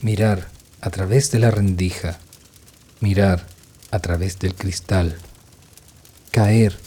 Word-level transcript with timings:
mirar 0.00 0.48
a 0.80 0.90
través 0.90 1.30
de 1.30 1.40
la 1.40 1.50
rendija, 1.50 2.18
mirar 3.00 3.46
a 3.90 3.98
través 3.98 4.38
del 4.38 4.54
cristal, 4.54 5.16
caer 6.30 6.78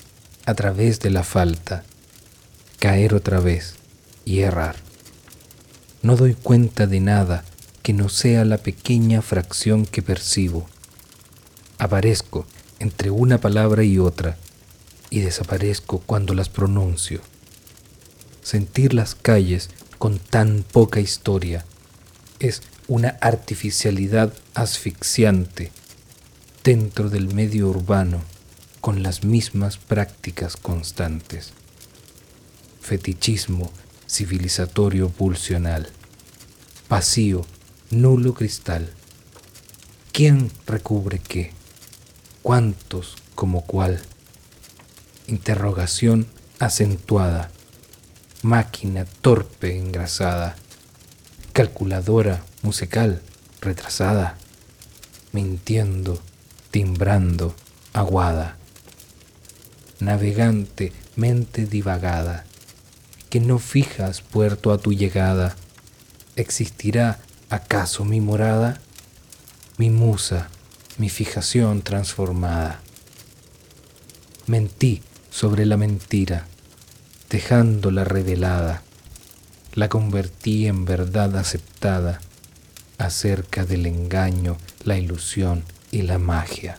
a 0.46 0.54
través 0.54 1.00
de 1.00 1.10
la 1.10 1.24
falta, 1.24 1.84
caer 2.80 3.14
otra 3.14 3.40
vez 3.40 3.76
y 4.24 4.40
errar. 4.40 4.78
No 6.02 6.16
doy 6.16 6.36
cuenta 6.36 6.88
de 6.88 7.00
nada 7.00 7.44
que 7.84 7.94
no 7.94 8.10
sea 8.10 8.46
la 8.46 8.58
pequeña 8.58 9.22
fracción 9.22 9.86
que 9.86 10.02
percibo. 10.02 10.68
Aparezco 11.78 12.46
entre 12.80 13.12
una 13.12 13.40
palabra 13.40 13.84
y 13.84 14.00
otra 14.00 14.38
y 15.10 15.20
desaparezco 15.20 16.00
cuando 16.00 16.34
las 16.34 16.50
pronuncio. 16.50 17.22
Sentir 18.42 18.94
las 18.94 19.16
calles 19.16 19.70
con 19.98 20.18
tan 20.18 20.64
poca 20.72 21.00
historia 21.00 21.66
es 22.40 22.64
una 22.92 23.18
artificialidad 23.22 24.34
asfixiante 24.54 25.72
dentro 26.62 27.10
del 27.10 27.34
medio 27.34 27.70
urbano 27.70 28.22
con 28.82 29.02
las 29.02 29.24
mismas 29.24 29.78
prácticas 29.78 30.58
constantes. 30.58 31.54
Fetichismo 32.82 33.72
civilizatorio 34.10 35.08
pulsional. 35.08 35.88
Vacío, 36.90 37.46
nulo 37.92 38.34
cristal. 38.34 38.92
¿Quién 40.12 40.52
recubre 40.68 41.20
qué? 41.20 41.54
¿Cuántos 42.42 43.16
como 43.36 43.62
cuál? 43.66 44.02
Interrogación 45.28 46.28
acentuada. 46.60 47.52
Máquina 48.42 49.06
torpe 49.06 49.78
engrasada. 49.78 50.58
Calculadora 51.54 52.46
musical 52.62 53.22
retrasada. 53.60 54.38
Mintiendo, 55.34 56.22
timbrando, 56.72 57.54
aguada. 57.92 58.56
Navegante, 60.00 60.94
mente 61.18 61.66
divagada, 61.66 62.46
que 63.30 63.42
no 63.42 63.60
fijas 63.60 64.22
puerto 64.22 64.72
a 64.72 64.78
tu 64.78 64.94
llegada. 64.94 65.58
¿Existirá 66.38 67.20
acaso 67.50 68.06
mi 68.06 68.22
morada? 68.22 68.80
Mi 69.78 69.90
musa, 69.90 70.48
mi 70.98 71.10
fijación 71.10 71.82
transformada. 71.82 72.80
Mentí 74.48 75.02
sobre 75.30 75.66
la 75.66 75.76
mentira, 75.76 76.48
dejándola 77.30 78.06
revelada. 78.06 78.84
La 79.74 79.88
convertí 79.88 80.68
en 80.68 80.84
verdad 80.84 81.38
aceptada 81.38 82.20
acerca 82.98 83.66
del 83.66 83.86
engaño, 83.86 84.58
la 84.84 84.98
ilusión 84.98 85.64
y 85.92 86.02
la 86.02 86.18
magia. 86.18 86.78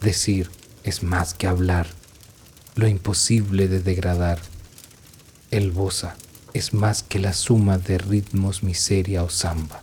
Decir 0.00 0.50
es 0.84 1.02
más 1.02 1.34
que 1.34 1.46
hablar, 1.46 1.86
lo 2.74 2.88
imposible 2.88 3.68
de 3.68 3.80
degradar. 3.80 4.40
El 5.50 5.70
bosa 5.70 6.16
es 6.54 6.72
más 6.72 7.02
que 7.02 7.18
la 7.18 7.34
suma 7.34 7.78
de 7.78 7.98
ritmos 7.98 8.62
miseria 8.62 9.22
o 9.22 9.28
samba. 9.28 9.82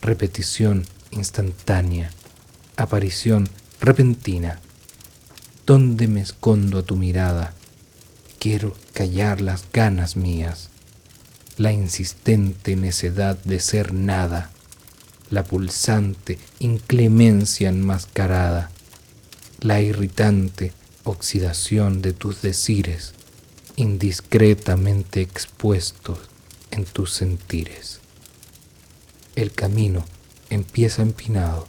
Repetición 0.00 0.86
instantánea, 1.10 2.10
aparición 2.76 3.48
repentina. 3.80 4.60
¿Dónde 5.66 6.06
me 6.06 6.20
escondo 6.20 6.78
a 6.78 6.82
tu 6.82 6.96
mirada? 6.96 7.52
Quiero 8.38 8.76
callar 8.92 9.40
las 9.40 9.64
ganas 9.72 10.16
mías, 10.16 10.68
la 11.56 11.72
insistente 11.72 12.76
necedad 12.76 13.36
de 13.42 13.58
ser 13.58 13.92
nada, 13.92 14.52
la 15.30 15.42
pulsante 15.42 16.38
inclemencia 16.60 17.68
enmascarada, 17.68 18.70
la 19.60 19.80
irritante 19.80 20.72
oxidación 21.02 22.00
de 22.00 22.12
tus 22.12 22.40
decires, 22.40 23.12
indiscretamente 23.74 25.20
expuestos 25.20 26.20
en 26.70 26.84
tus 26.84 27.12
sentires. 27.12 27.98
El 29.34 29.50
camino 29.50 30.04
empieza 30.48 31.02
empinado, 31.02 31.66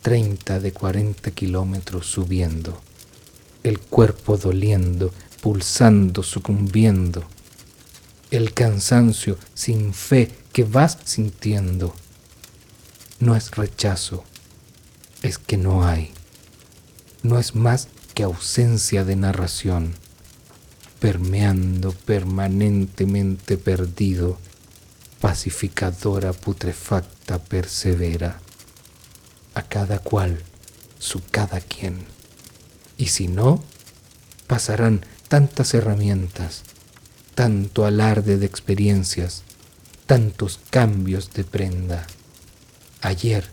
30 0.00 0.60
de 0.60 0.72
40 0.72 1.30
kilómetros 1.32 2.06
subiendo, 2.06 2.80
el 3.64 3.78
cuerpo 3.80 4.38
doliendo, 4.38 5.12
pulsando, 5.40 6.22
sucumbiendo, 6.22 7.24
el 8.30 8.52
cansancio 8.52 9.38
sin 9.54 9.94
fe 9.94 10.30
que 10.52 10.64
vas 10.64 10.98
sintiendo. 11.04 11.94
No 13.20 13.34
es 13.34 13.50
rechazo, 13.52 14.24
es 15.22 15.38
que 15.38 15.56
no 15.56 15.86
hay 15.86 16.12
no 17.22 17.38
es 17.38 17.54
más 17.54 17.88
que 18.14 18.22
ausencia 18.22 19.04
de 19.04 19.16
narración, 19.16 19.94
permeando 21.00 21.92
permanentemente 21.92 23.58
perdido, 23.58 24.38
pacificadora 25.20 26.32
putrefacta 26.32 27.38
persevera, 27.38 28.40
a 29.54 29.62
cada 29.62 29.98
cual 29.98 30.42
su 30.98 31.20
cada 31.30 31.60
quien. 31.60 32.04
Y 32.96 33.06
si 33.06 33.28
no, 33.28 33.62
pasarán 34.46 35.04
tantas 35.28 35.74
herramientas, 35.74 36.62
tanto 37.34 37.84
alarde 37.84 38.38
de 38.38 38.46
experiencias, 38.46 39.42
tantos 40.06 40.58
cambios 40.70 41.32
de 41.34 41.44
prenda. 41.44 42.06
Ayer 43.02 43.44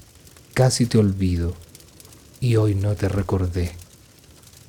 casi 0.53 0.85
te 0.85 0.97
olvido 0.97 1.53
y 2.39 2.55
hoy 2.55 2.75
no 2.75 2.95
te 2.95 3.09
recordé. 3.09 3.73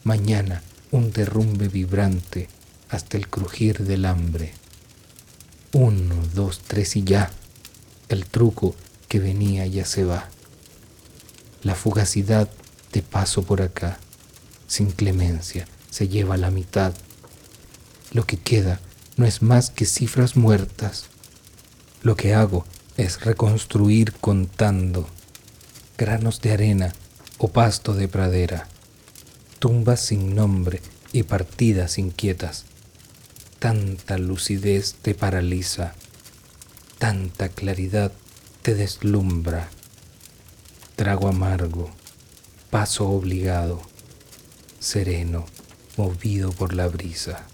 Mañana 0.03 0.63
un 0.91 1.13
derrumbe 1.13 1.69
vibrante 1.69 2.49
hasta 2.89 3.17
el 3.17 3.29
crujir 3.29 3.85
del 3.85 4.05
hambre. 4.05 4.53
Uno, 5.73 6.17
dos, 6.35 6.61
tres 6.61 6.97
y 6.97 7.05
ya. 7.05 7.31
El 8.09 8.27
truco 8.27 8.75
que 9.09 9.21
venía 9.21 9.67
ya 9.67 9.85
se 9.85 10.05
va. 10.05 10.29
La 11.63 11.75
fugacidad 11.75 12.49
de 12.93 13.03
paso 13.03 13.43
por 13.43 13.63
acá, 13.63 13.99
sin 14.67 14.91
clemencia, 14.91 15.67
se 15.97 16.09
lleva 16.09 16.37
la 16.37 16.51
mitad. 16.51 16.93
Lo 18.13 18.27
que 18.27 18.37
queda 18.37 18.81
no 19.17 19.25
es 19.25 19.41
más 19.41 19.71
que 19.71 19.87
cifras 19.87 20.37
muertas. 20.37 21.07
Lo 22.03 22.17
que 22.17 22.35
hago 22.35 22.67
es 22.99 23.25
reconstruir 23.25 24.13
contando 24.13 25.09
granos 25.97 26.43
de 26.43 26.53
arena 26.53 26.93
o 27.39 27.49
pasto 27.49 27.95
de 27.95 28.09
pradera, 28.09 28.69
tumbas 29.59 30.01
sin 30.01 30.35
nombre 30.35 30.83
y 31.13 31.23
partidas 31.23 31.97
inquietas. 31.97 32.67
Tanta 33.59 34.19
lucidez 34.19 34.97
te 35.01 35.15
paraliza, 35.15 35.95
tanta 36.99 37.49
claridad 37.49 38.13
te 38.61 38.75
deslumbra. 38.75 39.71
Trago 40.95 41.29
amargo, 41.29 41.91
paso 42.69 43.09
obligado, 43.09 43.81
sereno, 44.79 45.47
movido 45.97 46.53
por 46.53 46.75
la 46.75 46.89
brisa. 46.89 47.47